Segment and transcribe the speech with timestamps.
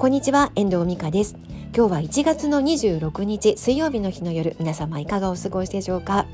[0.00, 1.36] こんにちは遠藤美香です。
[1.76, 6.24] 今日は1月の26日水曜日の日の夜皆様いかがお過ごしでしょうか？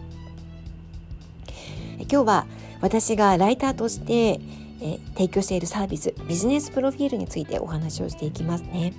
[1.98, 2.46] 今日は
[2.80, 4.40] 私がライターとして
[4.80, 8.95] え提供しているサービスビジネスプロフィールについてお話をしていきますね。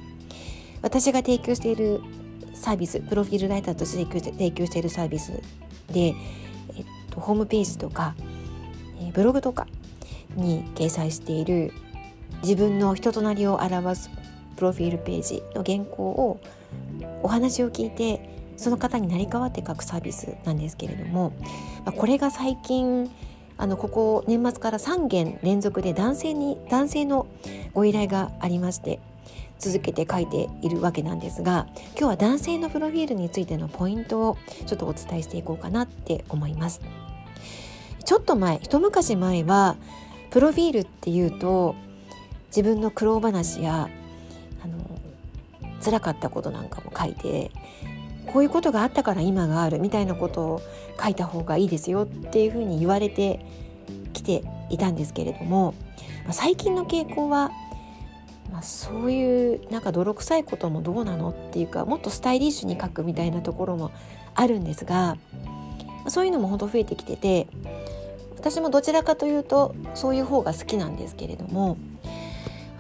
[0.82, 2.02] 私が提供している
[2.54, 5.32] サービスプロフィールライターとして提供しているサービス
[5.94, 6.14] で、
[6.76, 8.16] えっと、ホームページとか、
[9.00, 9.66] えブログとか
[10.36, 11.72] に掲載している
[12.42, 14.12] 自分の人となりを表す
[14.58, 16.40] プロフィールページの原稿を
[17.24, 21.32] お話を聞いてその方になり代わって書くサービスなんですけれども、
[21.96, 23.10] これが最近
[23.58, 27.28] あのここ年末から3件連続で男性に男性の
[27.74, 29.00] ご依頼がありまして
[29.58, 36.82] 続けて書いているわけなんですが今日は男性のプロフィールについてのポイントをちょっとお伝えしていこうかなって思います。
[38.06, 39.76] ちょっと前一昔前は
[40.30, 41.76] プロフィールっていうと
[42.48, 43.90] 自分の苦労話や
[45.88, 47.52] 辛かったことなんかも書いて
[48.26, 50.62] こういうことがあったから今があるみたいなことを
[51.02, 53.46] 書いた方がいいですよっていうふうに言われて
[54.12, 55.74] きていたんですけれども、
[56.32, 57.52] 最近の傾向は、
[58.52, 63.92] まあ、そういうなんか泥臭いこともどうなのっていうかもっとスタイリッシュに書くみたいなところも
[64.36, 65.16] あるんですが、
[66.10, 67.48] そういうのも本当増えてきてて
[68.38, 71.78] 私もどちらかというとそういう方が好きなんですけれども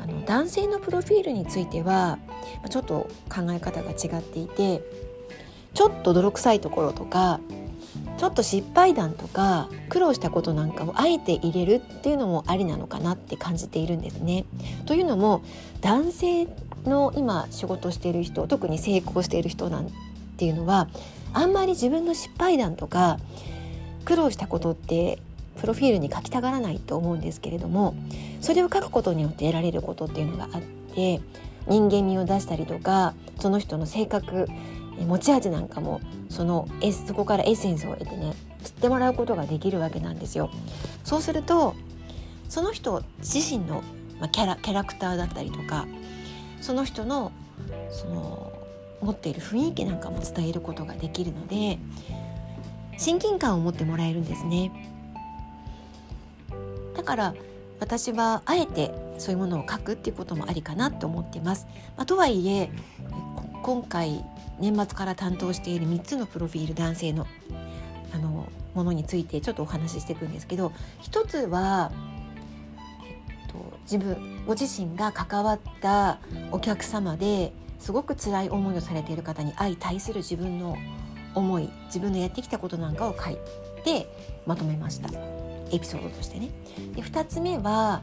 [0.07, 2.17] の男性のプロフィールについては
[2.69, 4.81] ちょっと考え方が違っていて
[5.73, 7.39] ちょっと泥臭いところとか
[8.17, 14.45] ちょっと失敗談とか苦労したことなんかをあえて入れるっていうのもありなのかなって感じているんですね。
[14.85, 15.43] というのも
[15.81, 16.47] 男性
[16.85, 19.91] の今仕事している人特に成功している人なん
[20.37, 20.87] ていうのは
[21.33, 23.19] あんまり自分の失敗談とか
[24.05, 25.19] 苦労したことって
[25.59, 27.95] プロフィールに書きたがらないと思うんですけれども
[28.41, 30.61] それを書くことによって得られることっていうのがあっ
[30.93, 31.21] て
[31.67, 34.47] 人間味を出したりとかその人の性格
[35.05, 36.67] 持ち味なんかもその
[37.07, 38.33] そこからエッセンスを得てね
[38.63, 40.49] 知ってもらうことができるわけなんですよ。
[41.03, 41.75] そうすると
[42.49, 43.83] その人自身の、
[44.31, 45.85] キャラキャラクターだったりとか
[46.61, 47.31] その人の
[47.91, 48.51] その
[49.01, 51.77] 持っている雰囲気なんかも伝えることができるので
[52.97, 54.71] 親近感を持ってもらえるんですね。
[57.07, 57.33] から
[57.79, 61.67] 私はあえてそういうものを書くっていうこともありかなと思ってます。
[61.95, 62.69] まあ、とはいえ
[63.63, 64.23] 今回
[64.59, 67.25] 年末から担当している3つのプロフィール男性の
[68.13, 71.91] あのものについてちょっとお話ししていくんですけど一つは、
[73.35, 76.19] えっと、自分ご自身が関わった
[76.51, 80.77] お客様ですごく辛い思いをされている方に相対する自分の
[81.35, 83.37] 思い自分のやってきたことなんかを書い
[83.83, 84.07] て
[84.45, 85.46] まとめました。
[85.71, 86.49] エピソードとしてね。
[86.95, 88.01] で2つ目は、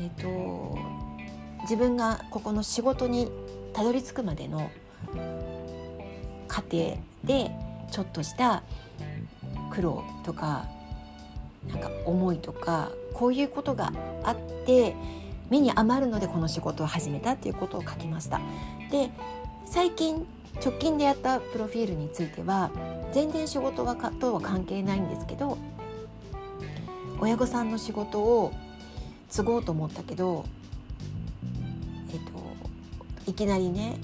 [0.00, 0.78] えーと、
[1.62, 3.30] 自分がここの仕事に
[3.72, 4.70] たどり着くまでの
[6.46, 7.50] 過程で
[7.90, 8.62] ちょっとした
[9.70, 10.66] 苦労とか
[11.68, 13.92] なんか思いとかこういうことが
[14.24, 14.94] あって
[15.50, 18.40] 目に余るのでこの仕事を始めたっていうことを書きました。
[18.90, 19.10] で
[19.66, 20.26] 最近
[20.64, 22.70] 直近でやったプロフィールについては
[23.12, 25.58] 全然仕事はかとは関係ないんですけど
[27.20, 28.52] 親御さんの仕事を
[29.28, 30.44] 継ごうと思ったけど、
[32.12, 33.98] えっと、いきなりね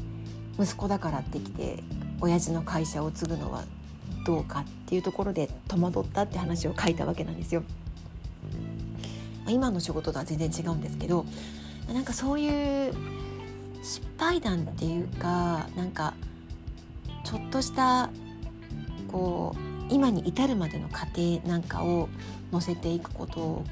[0.58, 1.82] 息子だからってきて
[2.20, 3.64] 親父の会社を継ぐのは
[4.26, 7.62] どうかっていうところで戸惑ったって話を書いたわけなんですよ。
[9.48, 11.26] 今の仕事とは全然違うんですけど
[11.92, 12.94] なんかそういう
[13.82, 16.14] 失敗談っていうかなんか
[17.24, 18.08] ちょっとした
[19.12, 22.08] こう今に至るまでの過程なんかを
[22.52, 23.64] 載せていくこと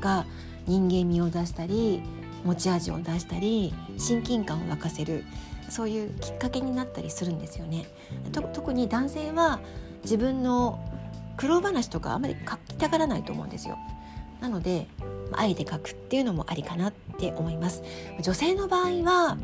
[0.00, 0.26] が
[0.66, 2.02] 人間味を出したり
[2.44, 5.24] 持ち味を出したり親近感を沸かせる
[5.68, 7.86] そういうきっかけになったりするんですよね。
[8.54, 9.60] 特に男性は
[10.02, 10.80] 自分の
[11.36, 13.78] 苦労話とかあまり書きたがらないと思うんですよ。
[14.40, 14.86] なので
[15.32, 17.82] あえて書くっていうのもありかなって思います。
[18.22, 19.36] 女性の場合は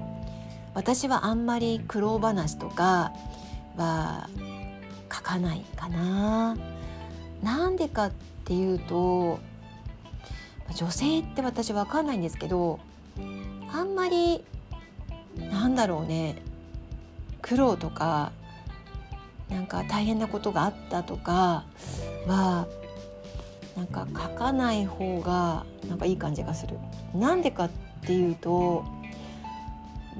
[0.75, 3.13] 私はあんまり苦労話とか
[3.77, 4.29] は
[5.35, 6.57] かないかな。
[7.43, 8.13] なんでかっ
[8.45, 9.41] ていうと
[10.75, 12.79] 女性って私分かんないんですけど
[13.73, 14.45] あんまり
[15.37, 16.37] なんだろうね
[17.43, 18.33] 苦労とか
[19.51, 21.65] なんか大変なことがあったとか
[22.27, 22.67] は
[23.77, 26.79] なんか書かない方がなんかいい感じがする。
[27.15, 27.71] なんでかっ
[28.07, 28.85] ていうと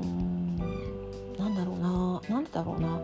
[0.03, 0.57] うん
[1.39, 2.99] なんだろうななんでだろうな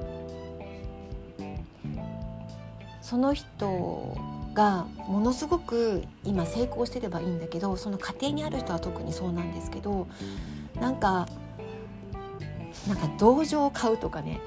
[3.11, 4.17] その人
[4.55, 10.07] がものすごく今成功してればいいんだけどその家庭にある人は特にそうなんですけど
[10.81, 11.29] なんか
[12.87, 14.39] なんか同情を買うとかね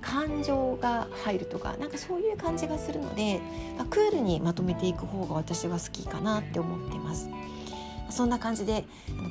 [0.00, 3.40] 感情が入るとかなんかそういう感じがするので、
[3.76, 7.28] まあ、クールにまとめていく方が私は好きかなって思ってます。
[8.08, 8.84] そんな感じで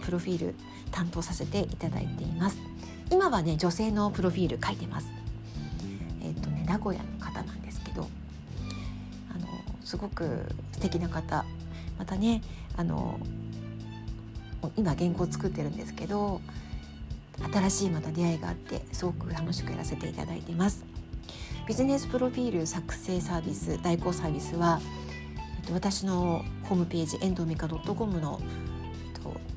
[0.03, 0.55] プロフィール
[0.91, 2.57] 担当させていただいています。
[3.09, 5.07] 今はね女性のプロフィール書いてます。
[6.21, 8.09] えっ、ー、とね名古屋の方なんですけど
[9.91, 11.43] すごく素敵な方
[11.99, 12.41] またね
[12.77, 13.19] あの
[14.77, 16.39] 今原稿作ってるんですけど
[17.51, 20.85] 新しいまた出会いがあってすごく楽しくやらせていただいてます
[21.67, 24.79] ビジネスプロフィール作成サービス代行サービスは
[25.73, 28.39] 私のホームページ遠藤美香 .com の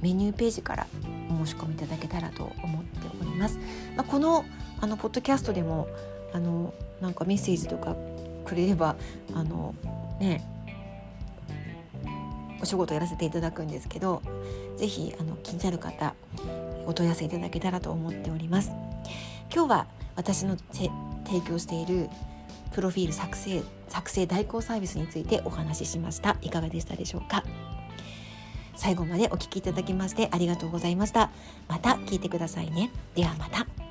[0.02, 0.88] メニューページから
[1.30, 3.58] お申し込みいただけたらと思っております。
[3.96, 4.44] まあ、この
[4.80, 5.88] あのポッドキャストでも
[6.34, 7.96] あのなんかメッセージとか
[8.44, 8.96] くれれば
[9.32, 9.74] あの
[10.20, 10.42] ね。
[12.62, 14.22] お仕事やらせていただくんですけど
[14.78, 16.14] 是非気になる方
[16.86, 18.70] お問い合わせいただけたらと思っております。
[19.54, 20.90] 今日は私の提
[21.46, 22.08] 供している
[22.72, 26.36] プロフィール作成作成代行サービスについてお話ししました。
[26.40, 27.44] いかがでしたでしょうか？
[28.74, 31.30] 最後までお聞きいただきましてありがとうございました。
[31.68, 32.90] また聞いてくださいね。
[33.14, 33.83] ではまた。